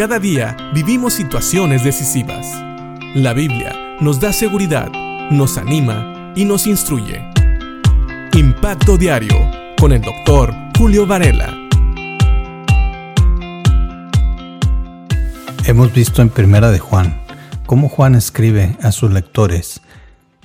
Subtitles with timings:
[0.00, 2.46] Cada día vivimos situaciones decisivas.
[3.14, 4.90] La Biblia nos da seguridad,
[5.30, 7.22] nos anima y nos instruye.
[8.32, 9.36] Impacto Diario
[9.78, 11.54] con el doctor Julio Varela.
[15.66, 17.20] Hemos visto en Primera de Juan
[17.66, 19.82] cómo Juan escribe a sus lectores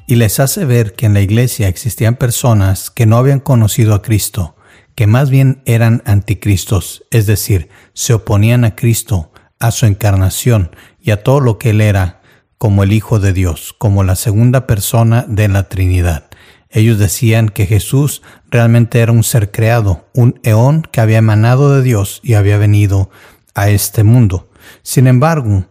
[0.05, 4.01] y les hace ver que en la iglesia existían personas que no habían conocido a
[4.01, 4.57] Cristo,
[4.95, 11.11] que más bien eran anticristos, es decir, se oponían a Cristo, a su encarnación y
[11.11, 12.21] a todo lo que él era
[12.57, 16.25] como el Hijo de Dios, como la segunda persona de la Trinidad.
[16.69, 21.81] Ellos decían que Jesús realmente era un ser creado, un eón que había emanado de
[21.81, 23.09] Dios y había venido
[23.53, 24.49] a este mundo.
[24.81, 25.67] Sin embargo,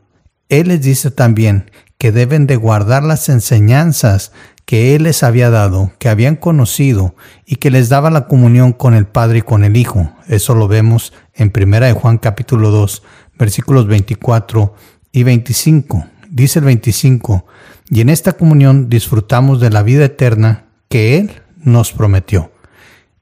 [0.49, 4.33] Él les dice también que deben de guardar las enseñanzas
[4.65, 8.95] que Él les había dado, que habían conocido y que les daba la comunión con
[8.95, 10.13] el Padre y con el Hijo.
[10.27, 13.03] Eso lo vemos en 1 de Juan capítulo 2,
[13.39, 14.75] versículos 24
[15.13, 16.07] y 25.
[16.31, 17.47] Dice el 25,
[17.91, 22.51] y en esta comunión disfrutamos de la vida eterna que Él nos prometió.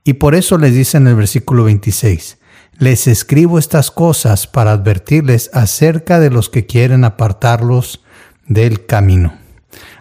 [0.05, 2.38] Y por eso les dice en el versículo 26,
[2.78, 8.02] les escribo estas cosas para advertirles acerca de los que quieren apartarlos
[8.46, 9.34] del camino.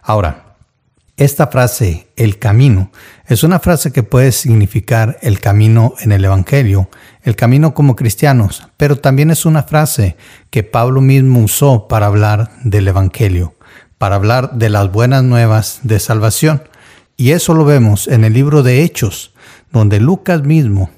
[0.02, 0.41] Ahora,
[1.23, 2.89] esta frase, el camino,
[3.27, 6.89] es una frase que puede significar el camino en el Evangelio,
[7.22, 10.17] el camino como cristianos, pero también es una frase
[10.49, 13.53] que Pablo mismo usó para hablar del Evangelio,
[13.99, 16.64] para hablar de las buenas nuevas de salvación.
[17.17, 19.31] Y eso lo vemos en el libro de Hechos,
[19.72, 20.89] donde Lucas mismo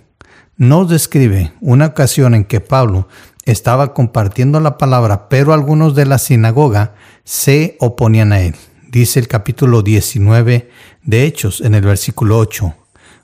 [0.55, 3.09] nos describe una ocasión en que Pablo
[3.43, 6.93] estaba compartiendo la palabra, pero algunos de la sinagoga
[7.25, 8.55] se oponían a él
[8.93, 10.69] dice el capítulo 19
[11.01, 12.75] de Hechos en el versículo 8.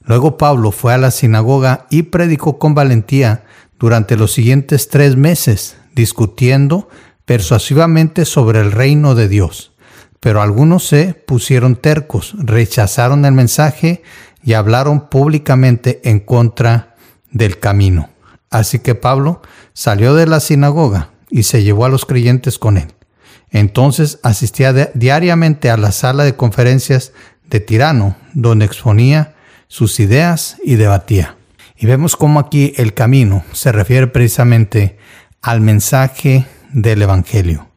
[0.03, 3.43] Luego Pablo fue a la sinagoga y predicó con valentía
[3.77, 6.89] durante los siguientes tres meses, discutiendo
[7.25, 9.71] persuasivamente sobre el reino de Dios.
[10.19, 14.01] Pero algunos se pusieron tercos, rechazaron el mensaje
[14.43, 16.95] y hablaron públicamente en contra
[17.29, 18.09] del camino.
[18.49, 22.87] Así que Pablo salió de la sinagoga y se llevó a los creyentes con él.
[23.51, 27.13] Entonces asistía diariamente a la sala de conferencias
[27.49, 29.35] de Tirano, donde exponía
[29.67, 31.37] sus ideas y debatía.
[31.75, 34.97] Y vemos cómo aquí el camino se refiere precisamente
[35.41, 37.69] al mensaje del Evangelio.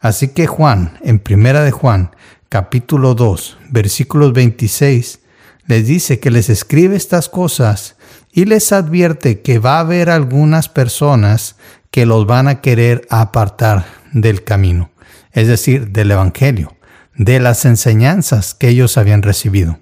[0.00, 2.10] Así que Juan, en primera de Juan,
[2.48, 5.20] capítulo 2, versículos 26,
[5.66, 7.96] les dice que les escribe estas cosas
[8.32, 11.56] y les advierte que va a haber algunas personas
[11.90, 14.90] que los van a querer apartar del camino
[15.36, 16.74] es decir, del Evangelio,
[17.14, 19.78] de las enseñanzas que ellos habían recibido.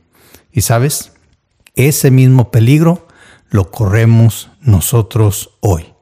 [0.53, 1.13] Y sabes,
[1.77, 3.07] ese mismo peligro
[3.51, 5.95] lo corremos nosotros hoy.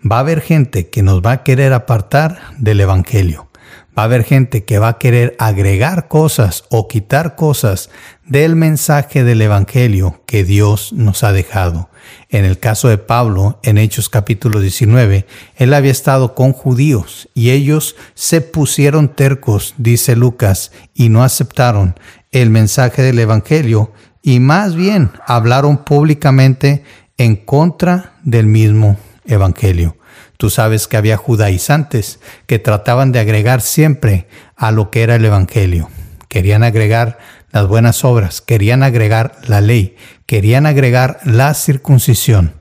[0.00, 3.48] Va a haber gente que nos va a querer apartar del Evangelio.
[3.96, 7.90] Va a haber gente que va a querer agregar cosas o quitar cosas
[8.26, 11.90] del mensaje del Evangelio que Dios nos ha dejado.
[12.28, 17.50] En el caso de Pablo, en Hechos capítulo 19, él había estado con judíos y
[17.50, 21.94] ellos se pusieron tercos, dice Lucas, y no aceptaron
[22.32, 26.82] el mensaje del Evangelio y más bien hablaron públicamente
[27.16, 29.96] en contra del mismo Evangelio.
[30.36, 35.24] Tú sabes que había judaizantes que trataban de agregar siempre a lo que era el
[35.24, 35.90] Evangelio.
[36.28, 37.18] Querían agregar
[37.52, 39.96] las buenas obras, querían agregar la ley,
[40.26, 42.54] querían agregar la circuncisión.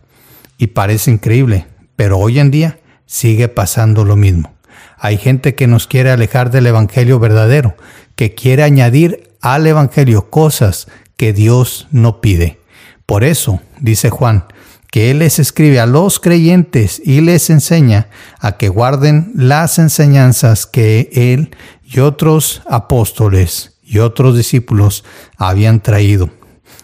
[0.58, 4.54] Y parece increíble, pero hoy en día sigue pasando lo mismo.
[4.98, 7.76] Hay gente que nos quiere alejar del Evangelio verdadero,
[8.16, 12.60] que quiere añadir al Evangelio cosas que Dios no pide.
[13.06, 14.46] Por eso, dice Juan,
[14.94, 18.10] que Él les escribe a los creyentes y les enseña
[18.40, 21.50] a que guarden las enseñanzas que Él
[21.84, 25.04] y otros apóstoles y otros discípulos
[25.36, 26.30] habían traído.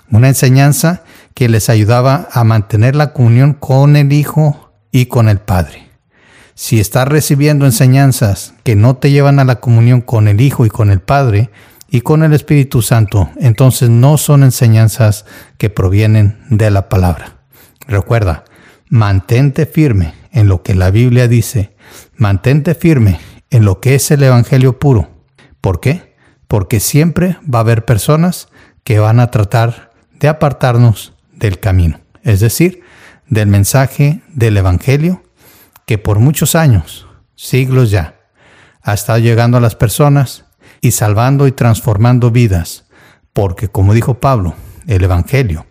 [0.09, 1.03] Una enseñanza
[1.35, 5.87] que les ayudaba a mantener la comunión con el Hijo y con el Padre.
[6.55, 10.69] Si estás recibiendo enseñanzas que no te llevan a la comunión con el Hijo y
[10.71, 11.51] con el Padre
[11.87, 15.25] y con el Espíritu Santo, entonces no son enseñanzas
[15.59, 17.38] que provienen de la palabra.
[17.89, 18.45] Recuerda,
[18.87, 21.75] mantente firme en lo que la Biblia dice,
[22.15, 23.19] mantente firme
[23.49, 25.09] en lo que es el Evangelio puro.
[25.59, 26.15] ¿Por qué?
[26.47, 28.47] Porque siempre va a haber personas
[28.83, 29.89] que van a tratar
[30.19, 32.83] de apartarnos del camino, es decir,
[33.27, 35.23] del mensaje del Evangelio
[35.87, 38.19] que por muchos años, siglos ya,
[38.83, 40.45] ha estado llegando a las personas
[40.79, 42.85] y salvando y transformando vidas,
[43.33, 44.53] porque como dijo Pablo,
[44.85, 45.65] el Evangelio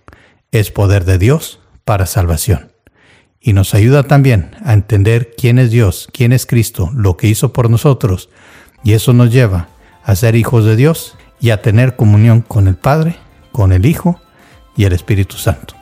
[0.50, 2.70] es poder de Dios para salvación.
[3.40, 7.54] y nos ayuda también a entender quién es Dios, quién es Cristo, lo que hizo
[7.54, 8.28] por nosotros,
[8.84, 9.68] y eso nos lleva
[10.04, 13.16] a ser hijos de Dios y a tener comunión con el Padre,
[13.52, 14.20] con el Hijo
[14.76, 15.76] y el Espíritu Santo.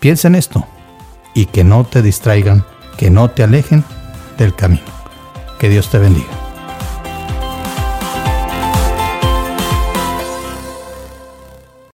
[0.00, 0.66] Piensa en esto
[1.32, 2.64] y que no te distraigan,
[2.96, 3.84] que no te alejen
[4.38, 4.82] del camino.
[5.60, 6.45] Que Dios te bendiga.